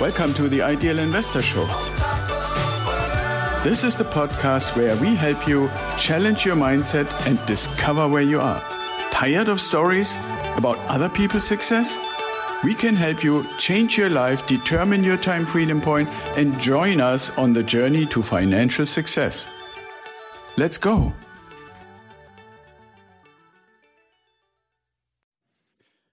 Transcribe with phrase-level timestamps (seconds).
[0.00, 1.66] Welcome to the Ideal Investor Show.
[3.64, 8.38] This is the podcast where we help you challenge your mindset and discover where you
[8.38, 8.60] are.
[9.10, 10.16] Tired of stories
[10.56, 11.98] about other people's success?
[12.62, 17.36] We can help you change your life, determine your time freedom point, and join us
[17.36, 19.48] on the journey to financial success.
[20.56, 21.12] Let's go.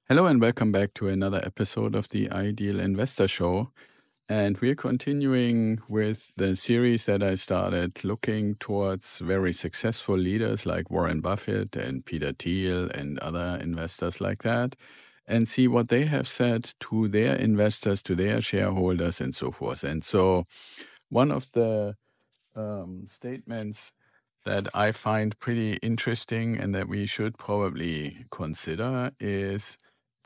[0.07, 3.71] Hello, and welcome back to another episode of the Ideal Investor Show.
[4.29, 10.91] And we're continuing with the series that I started looking towards very successful leaders like
[10.91, 14.75] Warren Buffett and Peter Thiel and other investors like that,
[15.25, 19.83] and see what they have said to their investors, to their shareholders, and so forth.
[19.83, 20.45] And so,
[21.09, 21.95] one of the
[22.55, 23.91] um, statements
[24.45, 29.79] that I find pretty interesting and that we should probably consider is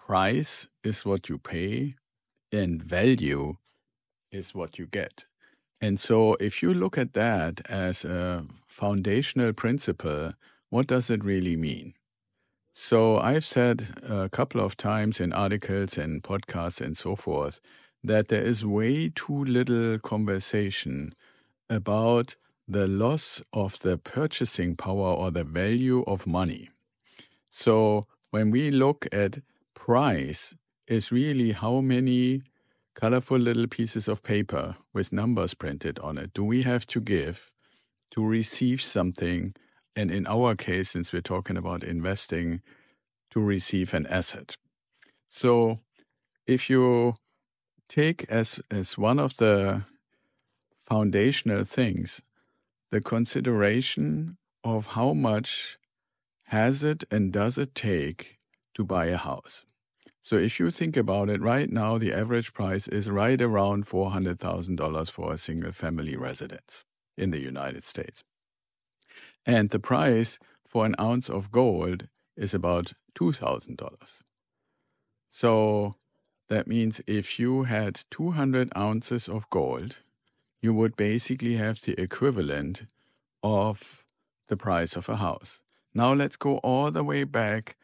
[0.10, 1.94] price is what you pay
[2.52, 3.58] and value
[4.32, 5.26] is what you get.
[5.80, 10.32] And so, if you look at that as a foundational principle,
[10.72, 11.94] what does it really mean?
[12.74, 17.60] So, I've said a couple of times in articles and podcasts and so forth
[18.04, 21.12] that there is way too little conversation
[21.70, 22.36] about
[22.68, 26.68] the loss of the purchasing power or the value of money.
[27.52, 29.38] So, when we look at
[29.80, 30.54] price
[30.88, 32.42] is really how many
[32.96, 37.54] colorful little pieces of paper with numbers printed on it do we have to give
[38.12, 39.54] to receive something
[39.96, 42.62] and in our case since we're talking about investing
[43.32, 44.58] to receive an asset?
[45.30, 45.80] So
[46.46, 47.16] if you
[47.88, 49.84] take as as one of the
[50.72, 52.22] foundational things
[52.92, 55.78] the consideration of how much
[56.48, 58.39] has it and does it take
[58.74, 59.66] to buy a house.
[60.22, 65.12] So if you think about it, right now the average price is right around $400,000
[65.12, 66.84] for a single family residence
[67.18, 68.24] in the United States.
[69.46, 74.22] And the price for an ounce of gold is about $2,000.
[75.30, 75.96] So
[76.48, 79.98] that means if you had 200 ounces of gold,
[80.62, 82.86] you would basically have the equivalent
[83.42, 84.04] of
[84.48, 85.62] the price of a house.
[85.94, 87.78] Now let's go all the way back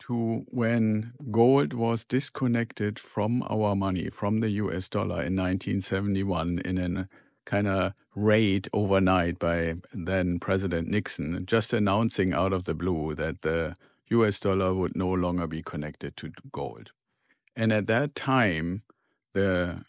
[0.00, 6.78] to when gold was disconnected from our money, from the US dollar in 1971 in
[6.96, 7.08] a
[7.44, 13.42] kind of raid overnight by then President Nixon, just announcing out of the blue that
[13.42, 13.76] the
[14.10, 16.90] US dollar would no longer be connected to gold.
[17.54, 18.82] And at that time,
[19.32, 19.84] the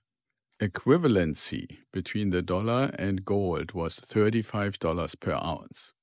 [0.60, 5.94] equivalency between the dollar and gold was $35 per ounce.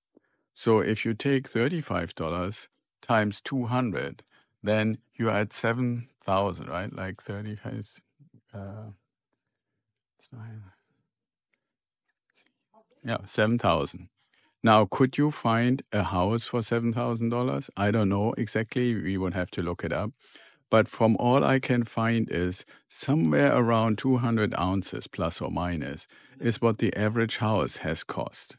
[0.54, 2.68] So if you take $35
[3.04, 4.22] times 200,
[4.62, 6.92] then you're at 7,000, right?
[6.92, 8.00] Like 35.
[8.52, 8.58] Uh,
[13.04, 14.08] yeah, 7,000.
[14.62, 17.70] Now, could you find a house for $7,000?
[17.76, 18.94] I don't know exactly.
[18.94, 20.12] We would have to look it up.
[20.70, 26.06] But from all I can find is somewhere around 200 ounces plus or minus
[26.40, 28.56] is what the average house has cost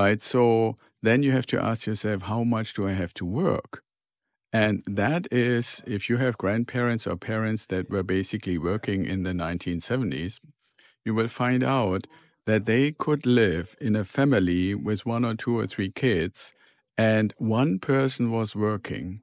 [0.00, 0.22] right?
[0.22, 3.82] So then you have to ask yourself, how much do I have to work?
[4.52, 9.30] And that is, if you have grandparents or parents that were basically working in the
[9.32, 10.40] 1970s,
[11.04, 12.06] you will find out
[12.46, 16.52] that they could live in a family with one or two or three kids,
[16.98, 19.20] and one person was working.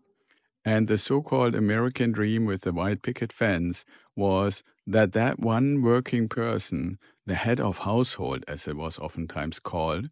[0.63, 5.81] And the so called American dream with the white picket fence was that that one
[5.81, 10.09] working person, the head of household, as it was oftentimes called,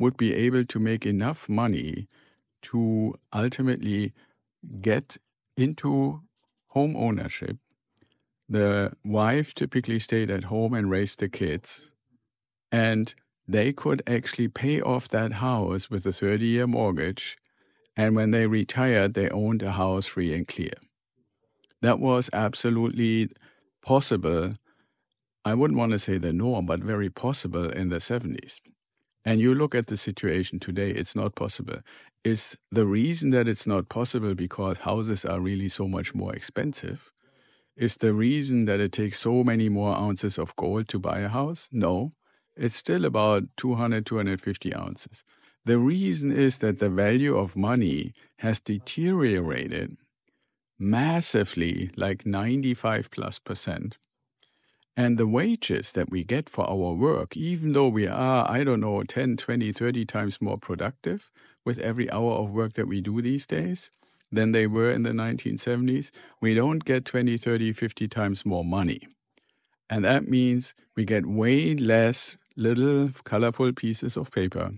[0.00, 2.08] would be able to make enough money
[2.62, 4.12] to ultimately
[4.80, 5.18] get
[5.56, 6.22] into
[6.68, 7.58] home ownership.
[8.48, 11.90] The wife typically stayed at home and raised the kids,
[12.72, 13.14] and
[13.46, 17.36] they could actually pay off that house with a 30 year mortgage.
[17.96, 20.72] And when they retired, they owned a house free and clear.
[21.82, 23.28] That was absolutely
[23.84, 24.54] possible.
[25.44, 28.60] I wouldn't want to say the norm, but very possible in the 70s
[29.24, 31.78] and you look at the situation today, it's not possible.
[32.24, 37.10] Is the reason that it's not possible because houses are really so much more expensive?
[37.76, 41.28] Is the reason that it takes so many more ounces of gold to buy a
[41.28, 41.68] house?
[41.72, 42.12] No,
[42.56, 45.24] it's still about 200, 250 ounces.
[45.64, 49.96] The reason is that the value of money has deteriorated
[50.78, 53.96] massively, like 95 plus percent
[54.96, 58.80] and the wages that we get for our work, even though we are, I don't
[58.80, 61.30] know, 10, 20, 30 times more productive
[61.64, 63.90] with every hour of work that we do these days
[64.32, 66.10] than they were in the 1970s,
[66.40, 69.08] we don't get 20, 30, 50 times more money.
[69.88, 74.72] And that means we get way less little colorful pieces of paper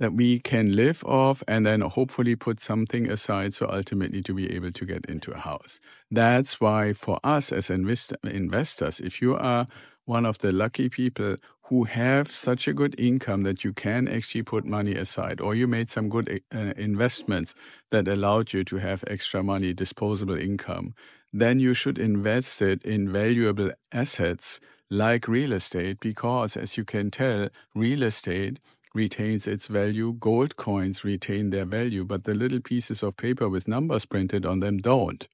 [0.00, 4.50] that we can live off and then hopefully put something aside so ultimately to be
[4.52, 5.78] able to get into a house.
[6.10, 9.66] That's why for us as invest- investors, if you are
[10.06, 14.42] one of the lucky people who have such a good income that you can actually
[14.42, 17.54] put money aside, or you made some good uh, investments
[17.90, 20.94] that allowed you to have extra money, disposable income,
[21.32, 24.58] then you should invest it in valuable assets
[24.90, 28.58] like real estate because, as you can tell, real estate
[28.94, 30.12] retains its value.
[30.14, 34.60] Gold coins retain their value, but the little pieces of paper with numbers printed on
[34.60, 35.28] them don't.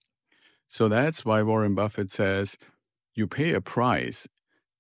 [0.68, 2.58] So that's why Warren Buffett says
[3.14, 4.26] you pay a price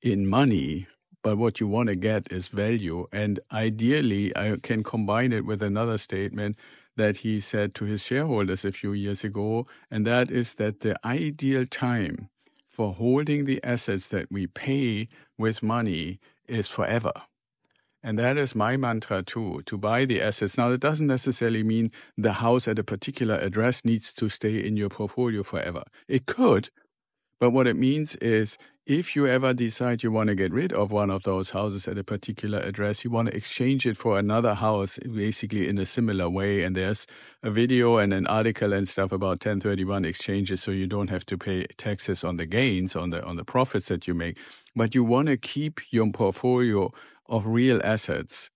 [0.02, 0.86] in money,
[1.22, 3.06] but what you want to get is value.
[3.12, 6.56] And ideally, I can combine it with another statement
[6.96, 10.96] that he said to his shareholders a few years ago, and that is that the
[11.06, 12.30] ideal time
[12.68, 15.08] for holding the assets that we pay
[15.38, 17.12] with money is forever.
[18.02, 20.56] And that is my mantra too, to buy the assets.
[20.56, 24.76] Now, that doesn't necessarily mean the house at a particular address needs to stay in
[24.76, 25.82] your portfolio forever.
[26.06, 26.70] It could,
[27.38, 28.56] but what it means is
[28.86, 31.98] if you ever decide you want to get rid of one of those houses at
[31.98, 36.30] a particular address, you want to exchange it for another house basically in a similar
[36.30, 36.62] way.
[36.62, 37.06] And there's
[37.42, 41.36] a video and an article and stuff about 1031 exchanges so you don't have to
[41.36, 44.38] pay taxes on the gains, on the on the profits that you make.
[44.74, 46.90] But you want to keep your portfolio
[47.28, 48.50] of real assets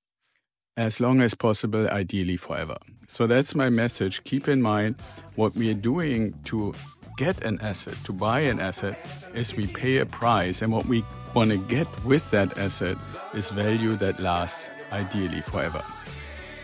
[0.76, 2.76] as long as possible, ideally forever.
[3.06, 4.24] So that's my message.
[4.24, 4.96] Keep in mind
[5.34, 6.74] what we are doing to
[7.16, 8.98] get an asset, to buy an asset,
[9.34, 12.96] is we pay a price, and what we want to get with that asset
[13.34, 15.82] is value that lasts ideally forever.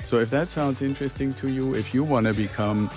[0.04, 2.90] So if that sounds interesting to you, if you want to become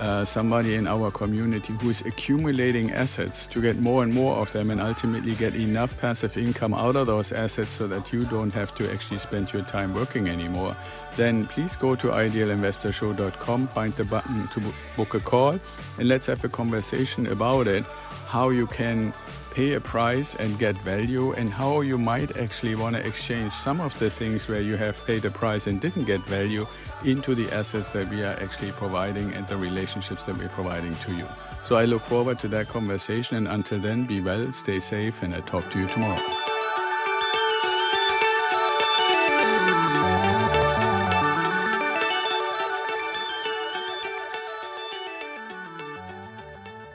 [0.00, 4.52] uh, somebody in our community who is accumulating assets to get more and more of
[4.52, 8.52] them and ultimately get enough passive income out of those assets so that you don't
[8.52, 10.76] have to actually spend your time working anymore,
[11.16, 14.60] then please go to idealinvestorshow.com, find the button to
[14.96, 15.58] book a call,
[15.98, 17.84] and let's have a conversation about it,
[18.26, 19.12] how you can
[19.52, 23.80] pay a price and get value, and how you might actually want to exchange some
[23.80, 26.66] of the things where you have paid a price and didn't get value
[27.04, 31.14] into the assets that we are actually providing and the relationships that we're providing to
[31.14, 31.26] you.
[31.62, 35.34] So I look forward to that conversation, and until then, be well, stay safe, and
[35.34, 36.51] I talk to you tomorrow.